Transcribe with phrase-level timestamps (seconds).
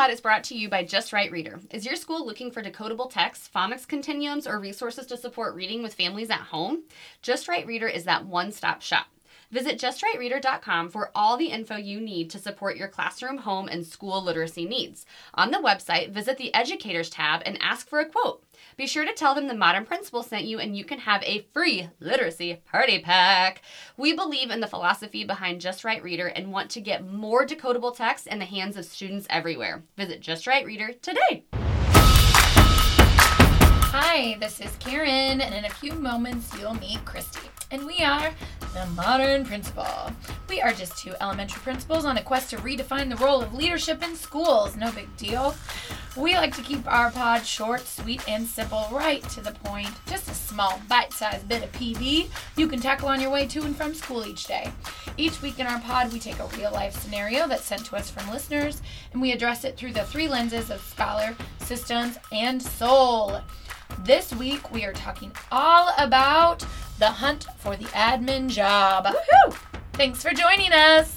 [0.00, 1.60] pod is brought to you by Just Right Reader.
[1.70, 5.92] Is your school looking for decodable texts, phonics continuums, or resources to support reading with
[5.92, 6.84] families at home?
[7.20, 9.08] Just Right Reader is that one stop shop.
[9.50, 14.22] Visit justrightreader.com for all the info you need to support your classroom, home, and school
[14.22, 15.04] literacy needs.
[15.34, 18.44] On the website, visit the Educators tab and ask for a quote.
[18.76, 21.46] Be sure to tell them the Modern Principal sent you and you can have a
[21.52, 23.62] free literacy party pack.
[23.96, 27.94] We believe in the philosophy behind Just Right Reader and want to get more decodable
[27.94, 29.82] text in the hands of students everywhere.
[29.96, 31.44] Visit Just Right Reader today.
[33.92, 37.48] Hi, this is Karen, and in a few moments you'll meet Christy.
[37.72, 38.32] And we are
[38.74, 40.10] the Modern Principal.
[40.48, 44.02] We are just two elementary principals on a quest to redefine the role of leadership
[44.02, 44.76] in schools.
[44.76, 45.54] No big deal.
[46.16, 49.90] We like to keep our pod short, sweet, and simple, right to the point.
[50.08, 53.62] Just a small, bite sized bit of PD you can tackle on your way to
[53.62, 54.72] and from school each day.
[55.16, 58.10] Each week in our pod, we take a real life scenario that's sent to us
[58.10, 58.82] from listeners
[59.12, 63.40] and we address it through the three lenses of scholar, systems, and soul.
[63.98, 66.64] This week, we are talking all about
[66.98, 69.06] the hunt for the admin job.
[69.06, 69.56] Woohoo!
[69.92, 71.14] Thanks for joining us.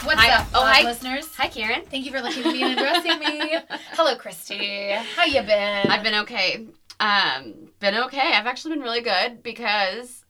[0.05, 0.31] What's Hi.
[0.31, 0.83] up, Oh, hi.
[0.83, 1.33] listeners?
[1.35, 1.83] Hi, Karen.
[1.89, 3.55] Thank you for looking at me and addressing me.
[3.93, 4.91] Hello, Christy.
[5.15, 5.87] How you been?
[5.89, 6.65] I've been okay.
[6.99, 8.33] Um, been okay.
[8.33, 10.20] I've actually been really good because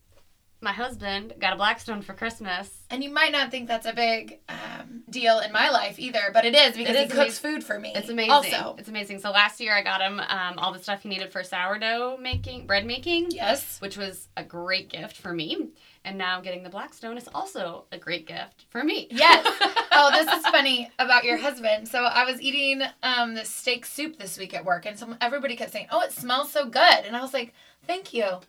[0.61, 2.69] my husband got a Blackstone for Christmas.
[2.91, 6.45] and you might not think that's a big um, deal in my life either, but
[6.45, 7.51] it is because It he cooks amazing.
[7.53, 7.91] food for me.
[7.95, 8.31] It's amazing.
[8.31, 9.19] Also, It's amazing.
[9.19, 12.67] So last year I got him um, all the stuff he needed for sourdough making,
[12.67, 13.79] bread making, yes.
[13.81, 15.69] which was a great gift for me.
[16.05, 19.07] And now getting the Blackstone is also a great gift for me.
[19.11, 19.45] Yes.
[19.93, 21.85] Oh, this is funny about your husband.
[21.85, 25.57] So I was eating um, this steak soup this week at work, and some everybody
[25.57, 27.53] kept saying, "Oh, it smells so good," and I was like,
[27.85, 28.39] "Thank you."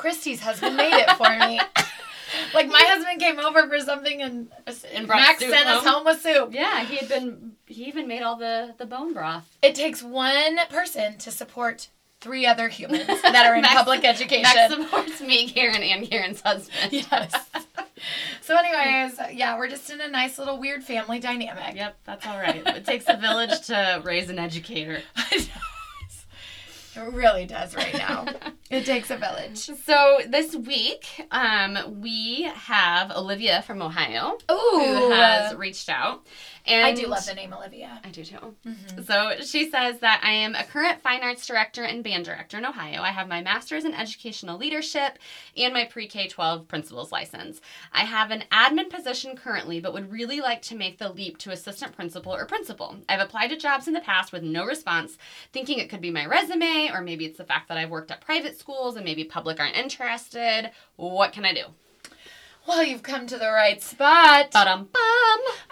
[0.00, 1.60] Christy's husband made it for me.
[2.54, 4.48] like my husband came over for something, and,
[4.94, 5.92] And Max soup sent us home?
[5.94, 6.50] home with soup.
[6.52, 7.52] Yeah, he had been.
[7.66, 9.46] He even made all the the bone broth.
[9.62, 11.88] It takes one person to support
[12.20, 14.42] three other humans that are in Max- public education.
[14.42, 16.92] Max supports me, Karen, and Karen's husband.
[16.92, 17.32] Yes.
[18.42, 21.76] So, anyways, yeah, we're just in a nice little weird family dynamic.
[21.76, 22.66] Yep, that's all right.
[22.66, 25.02] It takes a village to raise an educator.
[26.96, 28.26] It really does right now.
[28.70, 29.70] it takes a village.
[29.84, 36.26] So this week, um, we have Olivia from Ohio Ooh, who has reached out,
[36.66, 38.00] and I do love the name Olivia.
[38.04, 38.54] I do too.
[38.66, 39.06] Mhm.
[39.06, 42.64] So she says that I am a current fine arts director and band director in
[42.64, 43.02] Ohio.
[43.02, 45.18] I have my master's in educational leadership
[45.56, 47.60] and my pre K 12 principal's license.
[47.92, 51.50] I have an admin position currently, but would really like to make the leap to
[51.50, 52.98] assistant principal or principal.
[53.08, 55.16] I've applied to jobs in the past with no response,
[55.52, 58.20] thinking it could be my resume, or maybe it's the fact that I've worked at
[58.20, 60.70] private schools and maybe public aren't interested.
[60.96, 61.64] What can I do?
[62.70, 64.52] Well, you've come to the right spot.
[64.52, 64.88] Bum.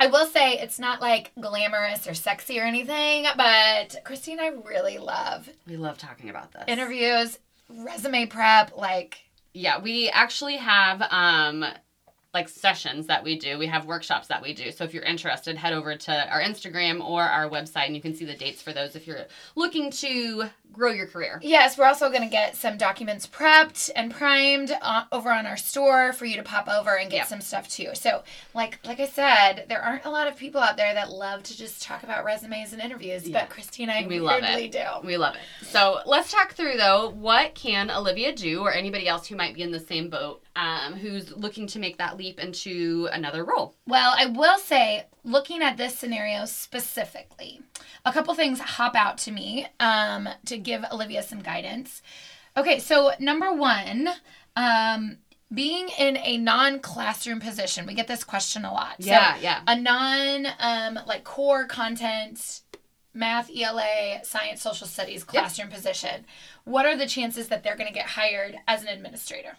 [0.01, 4.49] I will say it's not like glamorous or sexy or anything, but Christy and I
[4.49, 6.65] really love We love talking about this.
[6.67, 7.39] interviews,
[7.69, 9.19] resume prep, like
[9.53, 11.65] Yeah, we actually have um
[12.38, 13.59] like sessions that we do.
[13.59, 14.71] We have workshops that we do.
[14.71, 18.15] So if you're interested, head over to our Instagram or our website and you can
[18.15, 19.26] see the dates for those if you're
[19.56, 21.41] looking to grow your career.
[21.43, 25.56] Yes, we're also going to get some documents prepped and primed uh, over on our
[25.56, 27.26] store for you to pop over and get Yep.
[27.26, 27.88] some stuff too.
[27.94, 28.22] So,
[28.55, 31.56] like like I said, there aren't a lot of people out there that love to
[31.59, 33.41] just talk about resumes and interviews, Yeah.
[33.41, 34.70] but Christy and I We love it.
[34.70, 34.84] do.
[35.03, 35.66] We love it.
[35.66, 39.62] So let's talk through though, what can Olivia do or anybody else who might be
[39.62, 43.77] in the same boat um, who's looking to make that leap into another role?
[43.87, 47.61] Well, I will say, looking at this scenario specifically,
[48.05, 52.03] a couple things hop out to me um, to give Olivia some guidance.
[52.57, 54.09] Okay, so number one,
[54.57, 55.19] um,
[55.55, 58.97] being in a non-classroom position, we get this question a lot.
[59.01, 59.63] So, yeah.
[59.69, 62.63] a non um, like core content
[63.15, 66.25] math ela science social studies classroom position
[66.65, 69.57] what are the chances that they're going to get hired as an administrator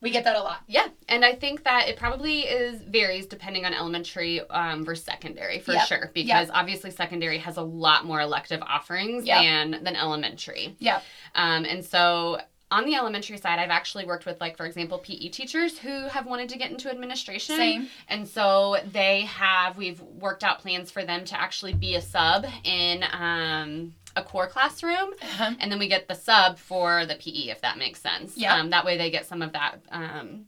[0.00, 3.64] we get that a lot Yeah, and I think that it probably is varies depending
[3.64, 5.86] on elementary um, versus secondary for Yep.
[5.86, 9.42] sure, because obviously secondary has a lot more elective offerings Yep.
[9.42, 10.76] than than elementary.
[10.78, 11.00] yeah
[11.34, 12.40] Um, and so
[12.70, 16.26] on the elementary side, I've actually worked with like for example PE teachers who have
[16.26, 17.56] wanted to get into administration.
[17.56, 17.88] Same.
[18.08, 22.44] And so they have we've worked out plans for them to actually be a sub
[22.64, 25.54] in um, a core classroom uh-huh.
[25.60, 28.36] and then we get the sub for the PE, if that makes sense.
[28.36, 28.50] Yep.
[28.50, 30.46] Um, that way they get some of that um,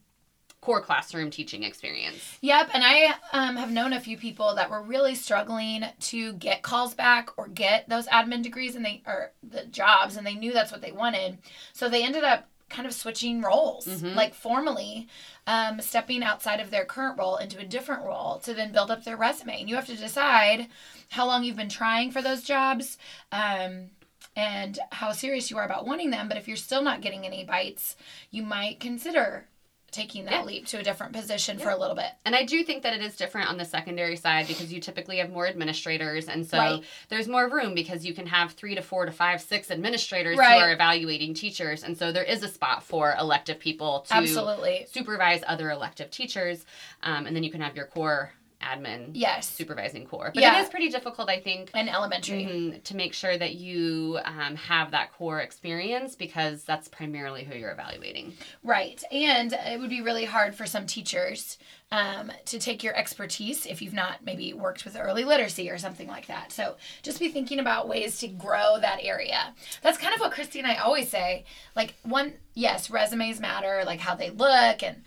[0.61, 2.39] core classroom teaching experience.
[2.43, 6.63] Yep, and I um, have known a few people that were really struggling to get
[6.63, 10.53] calls back or get those admin degrees and they or the jobs, and they knew
[10.53, 11.39] that's what they wanted.
[11.73, 14.15] So they ended up kind of switching roles, Mhm.
[14.15, 15.09] like formally
[15.47, 19.05] um, stepping outside of their current role into a different role to then build up
[19.05, 19.61] their resume.
[19.61, 20.69] And you have to decide
[21.11, 22.97] how long you've been trying for those jobs
[23.33, 23.91] um,
[24.37, 26.29] and how serious you are about wanting them.
[26.29, 27.97] But if you're still not getting any bites,
[28.31, 29.47] you might consider
[29.91, 30.43] taking that Yeah.
[30.43, 32.11] leap to a different position for a little bit.
[32.25, 35.19] And I do think that it is different on the secondary side because you typically
[35.19, 36.85] have more administrators, and so Right.
[37.09, 40.53] there's more room because you can have three to four to five, six administrators Right.
[40.55, 44.87] who are evaluating teachers, and so there is a spot for elective people to Absolutely.
[44.91, 46.65] supervise other elective teachers,
[47.03, 49.49] um, and then you can have your core admin Yes.
[49.49, 50.31] supervising core.
[50.35, 50.59] But Yeah.
[50.59, 51.71] it is pretty difficult, I think.
[51.75, 52.45] And elementary.
[52.45, 57.55] mhm, to make sure that you um, have that core experience because that's primarily who
[57.57, 58.35] you're evaluating.
[58.63, 59.03] Right.
[59.11, 61.59] And it would be really hard for some teachers
[61.93, 66.07] um, to take your expertise if you've not maybe worked with early literacy or something
[66.07, 66.53] like that.
[66.53, 69.55] So just be thinking about ways to grow that area.
[69.83, 71.45] That's kind of what Christy and I always say.
[71.75, 75.03] Like, one, yes, resumes matter, like how they look and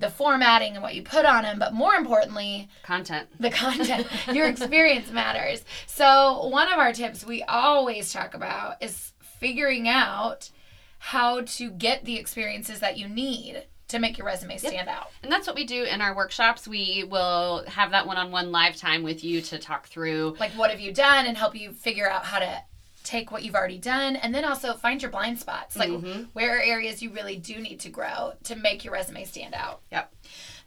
[0.00, 3.28] the formatting and what you put on them, but more importantly, Content.
[3.38, 5.64] the content, your experience matters.
[5.86, 10.50] So, one of our tips we always talk about is figuring out
[10.98, 15.08] how to get the experiences that you need to make your resume stand out.
[15.22, 16.68] And that's what we do in our workshops.
[16.68, 20.36] We will have that one on one live time with you to talk through.
[20.38, 22.62] Like, what have you done, and help you figure out how to
[23.10, 25.76] take what you've already done, and then also find your blind spots.
[25.76, 26.28] Like, Mhm.
[26.32, 29.82] where are areas you really do need to grow to make your resume stand out.
[29.90, 30.14] Yep.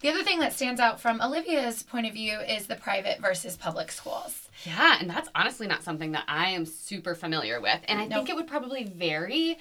[0.01, 3.56] The other thing that stands out from Olivia's point of view is the private versus
[3.56, 4.50] public schools.
[4.66, 7.80] Yeah, and that's honestly not something that I am super familiar with.
[7.88, 9.57] And I think it would probably vary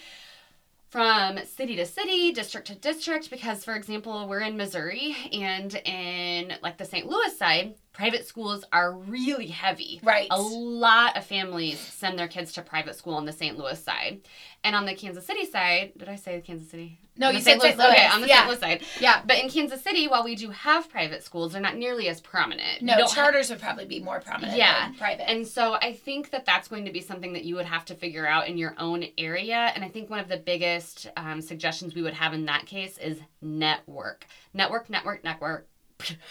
[0.91, 6.55] from city to city, district to district, because, for example, we're in Missouri and in
[6.63, 7.07] like the St.
[7.07, 10.01] Louis side, private schools are really heavy.
[10.03, 10.27] Right.
[10.31, 13.59] A lot of families send their kids to private school on the St.
[13.59, 14.23] Louis side.
[14.65, 16.99] And on the Kansas City side, did I say Kansas City?
[17.19, 17.77] No, On you said St.
[17.77, 17.89] Louis.
[17.91, 18.37] Okay, on the Yeah.
[18.39, 18.49] St.
[18.49, 18.83] Louis side.
[19.01, 19.21] Yeah.
[19.27, 22.81] But in Kansas City, while we do have private schools, they're not nearly as prominent.
[22.81, 24.87] No, have- charters would probably be more prominent Yeah.
[24.87, 25.29] than private.
[25.29, 27.95] and so I think that that's going to be something that you would have to
[27.95, 29.73] figure out in your own area.
[29.75, 32.97] And I think one of the biggest um, suggestions we would have in that case
[32.97, 34.27] is network.
[34.55, 35.67] Network, network, network.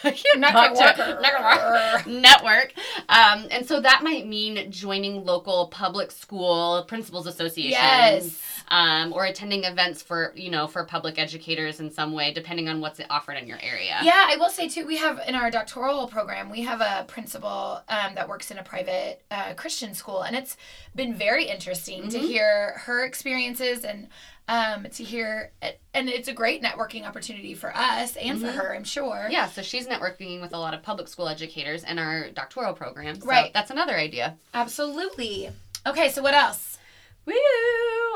[0.03, 2.07] I can't talk to- network.
[2.07, 2.73] Network.
[3.09, 7.71] Um, and so that might mean joining local public school principals associations.
[7.73, 8.37] Yes.
[8.69, 12.79] Um, or attending events for, you know, for public educators in some way, depending on
[12.79, 13.97] what's offered in your area.
[14.01, 17.81] Yeah, I will say too, we have in our doctoral program, we have a principal
[17.89, 20.55] um, that works in a private uh, Christian school, and it's
[20.95, 22.21] been very interesting to Mhm.
[22.27, 24.07] hear her experiences and
[24.47, 25.51] um, to hear,
[25.93, 28.55] and it's a great networking opportunity for us and for Mhm.
[28.55, 29.27] her, I'm sure.
[29.31, 33.19] Yeah, so she's networking with a lot of public school educators in our doctoral program.
[33.21, 33.53] So Right.
[33.53, 34.35] That's another idea.
[34.53, 35.49] Absolutely.
[35.85, 36.77] Okay, so what else?
[37.25, 37.33] Woo!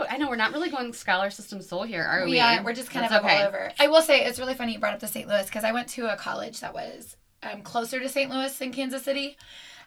[0.10, 2.32] I know we're not really going scholar system soul here, are we?
[2.32, 2.64] we are.
[2.64, 3.42] We're just kind That's of okay.
[3.42, 3.72] all over.
[3.80, 5.28] I will say it's really funny you brought up the St.
[5.28, 8.32] Louis because I went to a college that was um, closer to St.
[8.32, 9.38] Louis than Kansas City,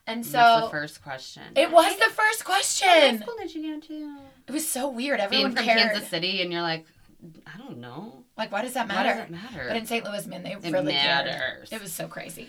[0.09, 1.43] and so That's the first question.
[1.55, 3.23] it was the first What question.
[3.23, 4.17] school did you go to?
[4.49, 5.21] It was so weird.
[5.21, 5.93] Everyone Being Everyone from cared.
[5.93, 6.87] Kansas City, and you're like,
[7.47, 8.25] I don't know.
[8.37, 9.09] Like, why does that matter?
[9.11, 9.21] Why matter?
[9.21, 9.69] does it matter?
[9.69, 10.05] But in St.
[10.05, 11.27] Louis, man, they it really cared.
[11.27, 11.73] matters.
[11.73, 12.49] It was so crazy.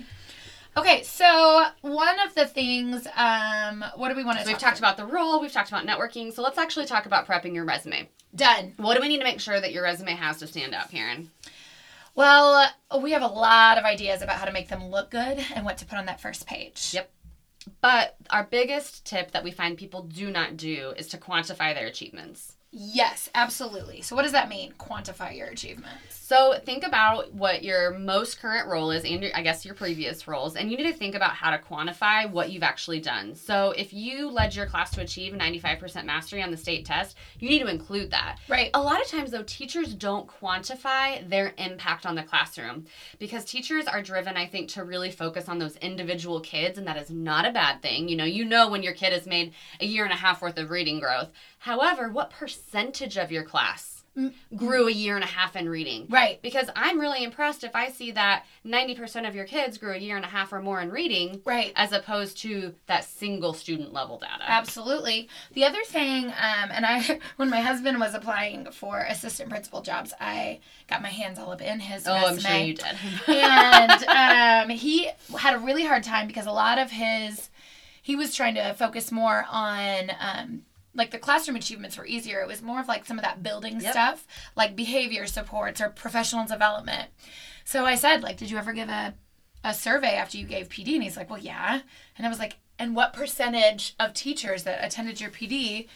[0.77, 4.69] Okay, so one of the things, um, what do we want to So we've talk
[4.69, 7.65] talked about the role, we've talked about networking, so let's actually talk about prepping your
[7.65, 8.07] resume.
[8.35, 8.73] Done.
[8.77, 11.31] What do we need to make sure that your resume has to stand out, Karen?
[12.15, 12.69] Well,
[13.01, 15.78] we have a lot of ideas about how to make them look good and what
[15.80, 16.92] to put on that first page.
[16.94, 17.09] Yep.
[17.81, 21.87] But our biggest tip that we find people do not do is to quantify their
[21.87, 22.56] achievements.
[22.71, 24.02] Yes, absolutely.
[24.02, 24.73] So, what does that mean?
[24.73, 26.19] Quantify your achievements.
[26.30, 30.28] So think about what your most current role is and your, I guess your previous
[30.28, 33.33] roles and you need to think about how to quantify what you've actually done.
[33.33, 37.49] So if you led your class to achieve 95% mastery on the state test, you
[37.49, 38.38] need to include that.
[38.47, 38.69] Right.
[38.76, 42.85] A lot of times though teachers don't quantify their impact on the classroom
[43.18, 46.97] because teachers are driven I think to really focus on those individual kids and that
[46.97, 48.07] is not a bad thing.
[48.07, 50.59] You know, you know when your kid has made a year and a half worth
[50.59, 51.30] of reading growth.
[51.59, 53.95] However, what percentage of your class
[54.54, 56.06] grew a year and a half in reading?
[56.09, 56.42] Right.
[56.42, 60.18] Because I'm really impressed if I see that 90% of your kids grew a year
[60.18, 61.71] and a half or more in reading Right.
[61.78, 64.44] as opposed to that single student level data.
[64.45, 65.30] Absolutely.
[65.54, 70.13] The other thing, um, and I, when my husband was applying for assistant principal jobs,
[70.19, 72.85] I got my hands all up in his Oh, I'm sure you did.
[73.28, 77.49] and um, he had a really hard time because a lot of his
[78.01, 80.61] he was trying to focus more on um,
[80.96, 82.42] like the classroom achievements were easier.
[82.42, 83.92] It was more of like some of that building Yep.
[83.92, 87.10] stuff like behavior supports or professional development.
[87.66, 89.14] So i said like did you ever give a,
[89.64, 91.81] a survey after you gave pd and he's like well yeah.
[92.18, 95.88] And i was like and what percentage of teachers that attended your pd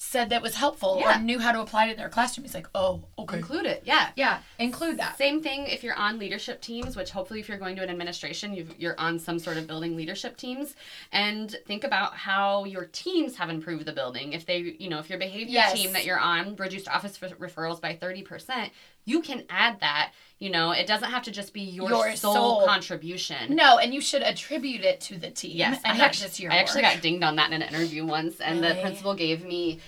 [0.00, 1.18] said that was helpful Yeah.
[1.18, 2.44] or knew how to apply it in their classroom.
[2.44, 3.38] He's like, oh, okay.
[3.38, 3.82] Include it.
[3.84, 4.10] Yeah.
[4.14, 5.18] Yeah, include that.
[5.18, 8.54] Same thing if you're on leadership teams, which hopefully if you're going to an administration,
[8.54, 10.76] you've, you're on some sort of building leadership teams,
[11.12, 14.32] and think about how your teams have improved the building.
[14.34, 15.72] If they, you know, if your behavior Yes.
[15.74, 18.70] team that you're on reduced office referrals by 30%,
[19.08, 20.12] you can add that.
[20.40, 23.56] You know, it doesn't have to just be your, Your sole, sole- contribution.
[23.56, 26.38] No, and you should attribute it to the team Yes, and I not actually, just
[26.38, 29.44] your I actually got dinged on that in an interview once, and the principal gave
[29.44, 29.80] me.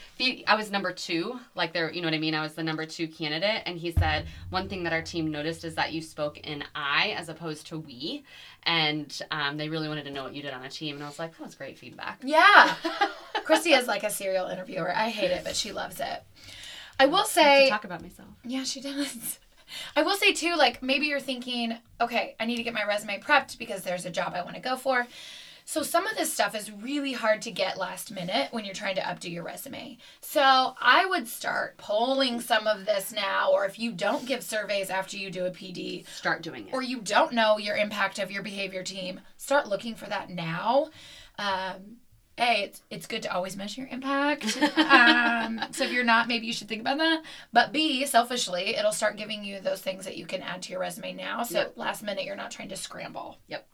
[0.48, 2.34] I was number two, like there, you know what I mean.
[2.34, 5.64] I was the number two candidate, and he said one thing that our team noticed
[5.64, 8.24] is that you spoke in I as opposed to we,
[8.64, 11.06] and um, they really wanted to know what you did on a team, and I
[11.06, 12.22] was like, that was great feedback.
[12.24, 12.74] Yeah.
[13.44, 14.92] Christy is like a serial interviewer.
[14.92, 16.24] I hate it, but she loves it.
[17.00, 18.28] I will I say, talk about myself.
[18.44, 19.38] yeah, she does.
[19.96, 23.20] I will say too, like maybe you're thinking, okay, I need to get my resume
[23.20, 25.06] prepped because there's a job I want to go for.
[25.64, 28.96] So some of this stuff is really hard to get last minute when you're trying
[28.96, 29.98] to updo your resume.
[30.20, 34.90] So I would start polling some of this now, or if you don't give surveys
[34.90, 36.74] after you do a PD, Start doing it.
[36.74, 40.90] or you don't know your impact of your behavior team, start looking for that now.
[41.38, 41.98] Um,
[42.40, 44.56] a, it's, it's good to always measure your impact.
[44.78, 47.22] um, so if you're not, maybe you should think about that.
[47.52, 50.80] But B, selfishly, it'll start giving you those things that you can add to your
[50.80, 51.42] resume now.
[51.42, 51.72] So Yep.
[51.76, 53.38] last minute, you're not trying to scramble.
[53.48, 53.66] Yep.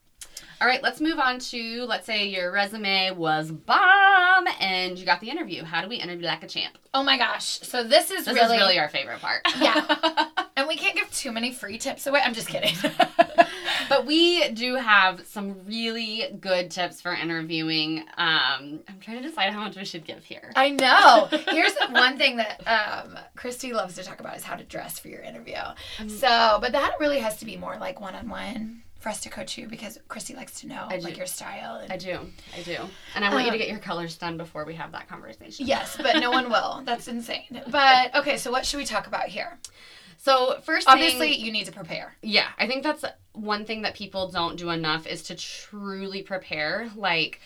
[0.61, 5.21] All right, let's move on to let's say your resume was bomb and you got
[5.21, 5.63] the interview.
[5.65, 6.79] How do we interview like a champ?
[6.95, 7.61] Oh my gosh.
[7.61, 9.43] So this is This really, is really our favorite part.
[9.61, 9.85] Yeah.
[10.57, 12.21] and we can't give too many free tips away.
[12.25, 12.75] I'm just kidding.
[13.89, 18.01] But we do have some really good tips for interviewing.
[18.17, 20.53] Um, I'm trying to decide how much we should give here.
[20.57, 21.29] I know.
[21.51, 25.09] Here's one thing that um, Christy loves to talk about is how to dress for
[25.09, 25.57] your interview.
[26.01, 29.21] Um, so, but that really has to be more like one on one for us
[29.21, 31.77] to coach you because Christy likes to know like your style.
[31.77, 32.19] And, I do,
[32.59, 32.77] I do,
[33.15, 35.67] and I want you to Um, get your colors done before we have that conversation.
[35.67, 36.83] yes, but no one will.
[36.85, 37.63] That's insane.
[37.69, 39.59] But okay, so what should we talk about here?
[40.19, 42.15] So first, Obviously, thing, you need to prepare.
[42.23, 46.91] yeah, I think that's one thing that people don't do enough is to truly prepare.
[46.97, 47.41] Like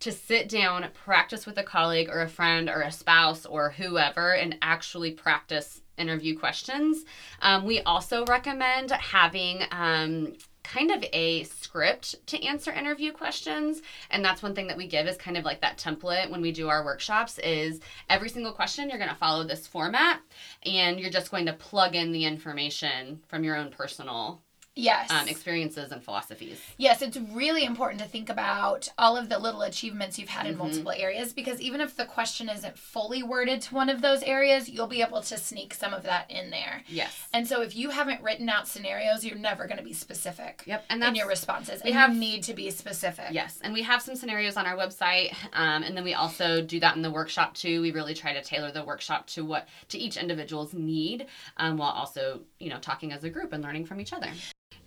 [0.00, 4.32] to sit down, practice with a colleague or a friend or a spouse or whoever,
[4.32, 7.04] and actually practice interview questions.
[7.42, 10.32] Um, we also recommend having um,
[10.72, 13.82] kind of a script to answer interview questions.
[14.10, 16.52] And that's one thing that we give is kind of like that template when we
[16.52, 20.20] do our workshops is every single question you're going to follow this format
[20.64, 24.42] and you're just going to plug in the information from your own personal
[24.76, 25.10] Yes.
[25.10, 29.62] um, experiences and philosophies Yes, it's really important to think about all of the little
[29.62, 30.58] achievements you've had in Mhm.
[30.58, 34.68] multiple areas because even if the question isn't fully worded to one of those areas,
[34.70, 36.82] you'll be able to sneak some of that in there.
[36.88, 40.62] yes And so if you haven't written out scenarios, you're never going to be specific
[40.66, 41.82] yep and in your responses.
[41.82, 43.26] we And have- you need to be specific.
[43.32, 46.78] Yes, and we have some scenarios on our website, um, and then we also do
[46.80, 47.82] that in the workshop too.
[47.82, 51.90] We really try to tailor the workshop to what to each individual's need, um, while
[51.90, 54.30] also you know talking as a group and learning from each other.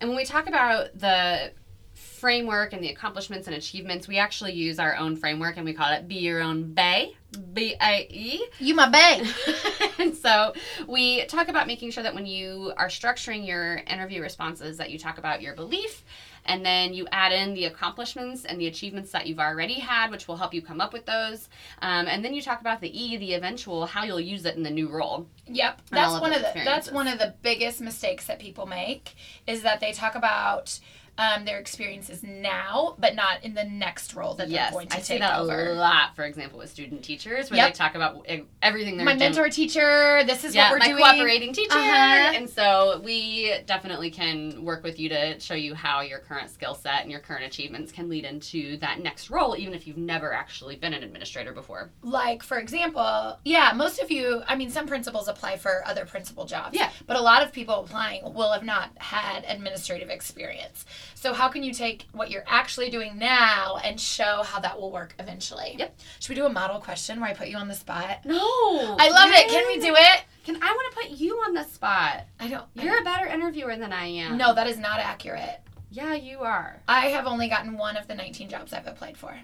[0.03, 1.53] And when we talk about the
[1.93, 5.93] framework and the accomplishments and achievements, we actually use our own framework, and we call
[5.93, 7.13] it "Be Your Own Bae."
[7.53, 8.45] B A E.
[8.59, 9.25] You my bae.
[9.99, 10.53] and so
[10.87, 14.99] we talk about making sure that when you are structuring your interview responses that you
[14.99, 16.03] talk about your belief
[16.45, 20.27] and then you add in the accomplishments and the achievements that you've already had which
[20.27, 21.49] will help you come up with those.
[21.81, 24.63] Um, and then you talk about the e the eventual how you'll use it in
[24.63, 25.27] the new role.
[25.47, 29.15] Yep, that's one of the that's one of the biggest mistakes that people make
[29.47, 30.79] is that they talk about
[31.17, 34.93] um, their experiences now, but not in the next role that yes they're going to
[34.95, 35.69] i take say that over.
[35.71, 37.73] a lot for example with student teachers where Yep.
[37.73, 38.25] they talk about
[38.61, 40.97] everything they're My doing mentor teacher, this is yeah, what we're my doing.
[40.97, 41.77] cooperating teacher.
[41.77, 42.33] Uh-huh.
[42.35, 46.73] And so we definitely can work with you to show you how your current skill
[46.73, 50.33] set and your current achievements can lead into that next role, even if you've never
[50.33, 51.91] actually been an administrator before.
[52.01, 56.45] Like, for example, yeah, most of you, I mean, some principals apply for other principal
[56.45, 56.75] jobs.
[56.75, 56.89] Yeah.
[57.05, 60.85] But a lot of people applying will have not had administrative experience.
[61.15, 64.91] So, how can you take what you're actually doing now and show how that will
[64.91, 65.75] work eventually?
[65.77, 65.99] Yep.
[66.19, 68.25] Should we do a model question where I put you on the spot?
[68.25, 68.37] No.
[68.37, 69.49] I love it.
[69.49, 70.23] Can we do it?
[70.43, 72.25] Can I want to put you on the spot?
[72.39, 72.65] I don't.
[72.75, 74.37] You're a better interviewer than I am.
[74.37, 75.61] No, that is not accurate.
[75.89, 76.81] Yeah, you are.
[76.87, 79.37] I have only gotten one of the 19 jobs I've applied for.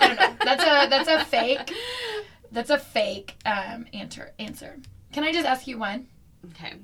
[0.00, 0.36] I don't know.
[0.44, 1.72] That's a that's a fake.
[2.52, 4.32] That's a fake um, answer.
[4.38, 4.76] Answer.
[5.12, 6.06] Can I just ask you one?
[6.50, 6.74] Okay.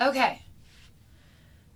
[0.00, 0.42] Okay.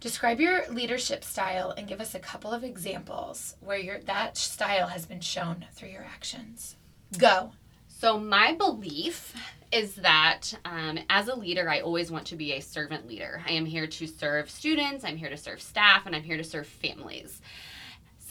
[0.02, 4.88] Describe your leadership style and give us a couple of examples where your that style
[4.88, 6.74] has been shown through your actions.
[7.16, 7.52] Go.
[7.86, 9.32] So, my belief
[9.70, 13.44] is that um, as a leader, I always want to be a servant leader.
[13.46, 16.42] I am here to serve students, I'm here to serve staff, and I'm here to
[16.42, 17.40] serve families.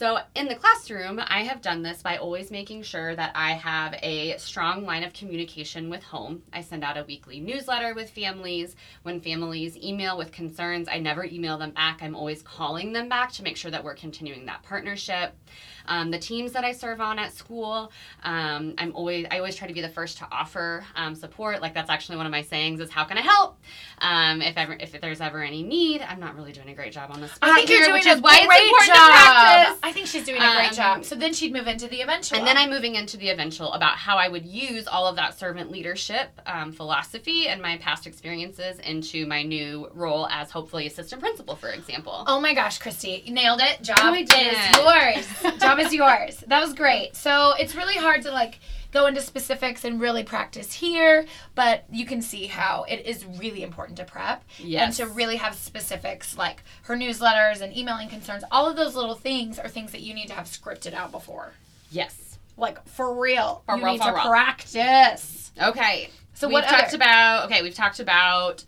[0.02, 3.94] So, in the classroom, I have done this by always making sure that I have
[4.02, 6.42] a strong line of communication with home.
[6.52, 8.74] I send out a weekly newsletter with families.
[9.04, 12.02] When families email with concerns, I never email them back.
[12.02, 15.36] I'm always calling them back to make sure that we're continuing that partnership.
[15.86, 17.92] Um, the teams that I serve on at school,
[18.24, 21.60] um, I'm always I always try to be the first to offer um, support.
[21.60, 23.58] Like that's actually one of my sayings is how can I help?
[23.98, 27.10] Um, if ever if there's ever any need, I'm not really doing a great job
[27.12, 27.32] on this.
[27.42, 29.78] I think you're doing a is why it's great job.
[29.82, 31.04] I think she's doing a great Um, job.
[31.04, 32.38] So then she'd move into the eventual.
[32.38, 35.38] And then I'm moving into the eventual about how I would use all of that
[35.38, 41.20] servant leadership um, philosophy and my past experiences into my new role as hopefully assistant
[41.20, 42.24] principal, for example.
[42.26, 43.82] Oh my gosh, Christy, you nailed it.
[43.82, 44.30] Job I is
[44.76, 45.52] yours.
[45.76, 46.44] Job is yours.
[46.46, 47.16] That was great.
[47.16, 48.60] So it's really hard to like
[48.92, 51.24] go into specifics and really practice here,
[51.54, 54.82] but you can see how it is really important to prep Yes.
[55.00, 58.44] and to really have specifics like her newsletters and emailing concerns.
[58.50, 61.52] All of those little things are things that you need to have scripted out before.
[61.90, 62.38] Yes.
[62.58, 63.62] Like for real.
[63.66, 64.24] For you real, need for to real.
[64.28, 65.52] practice.
[65.62, 66.10] Okay.
[66.34, 68.64] So what we've what talked other- about okay, we've talked about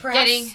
[0.00, 0.54] Perhaps getting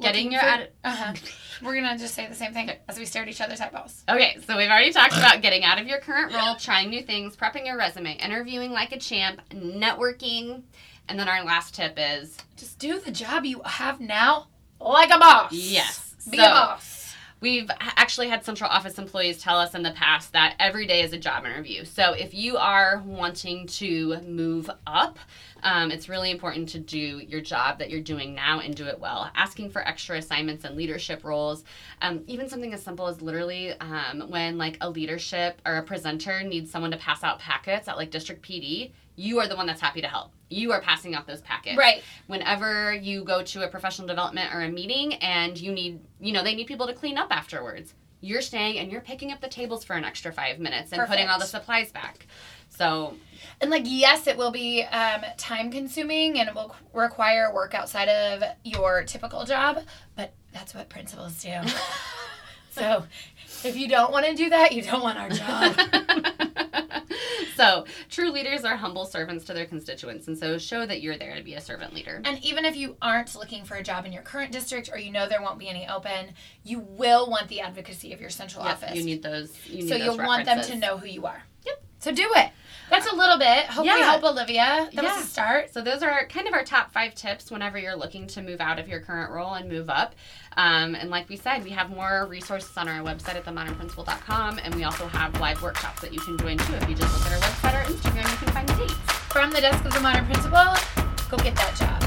[0.00, 1.14] getting your for- atti- uh-huh.
[1.62, 4.02] We're gonna just say the same thing as we stare at each other's eyeballs.
[4.08, 7.36] Okay, so we've already talked about getting out of your current role, trying new things,
[7.36, 10.62] prepping your resume, interviewing like a champ, networking,
[11.08, 14.46] and then our last tip is Just do the job you have now
[14.80, 15.52] like a boss.
[15.52, 16.14] yes.
[16.30, 16.99] Be So, a boss.
[17.40, 21.14] We've actually had central office employees tell us in the past that every day is
[21.14, 21.86] a job interview.
[21.86, 25.18] So if you are wanting to move up,
[25.62, 28.98] um, it's really important to do your job that you're doing now and do it
[28.98, 29.30] well.
[29.34, 31.64] Asking for extra assignments and leadership roles,
[32.02, 36.42] um, even something as simple as literally um, when like a leadership or a presenter
[36.42, 39.80] needs someone to pass out packets at like district PD, you are the one that's
[39.80, 40.32] happy to help.
[40.48, 42.02] You are passing out those packets Right.
[42.26, 46.42] whenever you go to a professional development or a meeting and you need you know
[46.42, 49.82] they need people to clean up afterwards you're staying and you're picking up the tables
[49.84, 52.26] for an extra five minutes and putting all the supplies back
[52.68, 53.14] so
[53.60, 57.74] And like, yes, it will be um, time consuming and it will qu- require work
[57.74, 59.80] outside of your typical job,
[60.16, 61.54] but that's what principals do.
[62.70, 63.04] so
[63.64, 65.76] if you don't want to do that, you don't want our job.
[67.60, 71.34] so true leaders are humble servants to their constituents and so show that you're there
[71.36, 74.12] to be a servant leader And even if you aren't looking for a job in
[74.12, 76.32] your current district or you know there won't be any open,
[76.64, 78.96] you will want the advocacy of your central Yep, office.
[78.96, 81.42] you need those you need so those you'll want them to know who you are.
[81.66, 81.82] Yep.
[82.00, 82.50] So do it.
[82.90, 83.66] That's a little bit.
[83.66, 84.88] Hope we help Olivia.
[84.92, 85.14] That Yeah.
[85.16, 85.72] was a start.
[85.72, 88.78] So those are kind of our top five tips whenever you're looking to move out
[88.78, 90.14] of your current role and move up.
[90.56, 94.74] Um, and like we said, we have more resources on our website at themodernprincipal.com, and
[94.74, 96.74] we also have live workshops that you can join too.
[96.74, 98.94] If you just look at our website or Instagram, you can find the dates.
[99.32, 100.74] From the desk of the modern principal,
[101.30, 102.00] go get that job.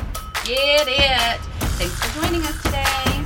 [0.46, 1.40] Get it!
[1.80, 3.24] Thanks for joining us today.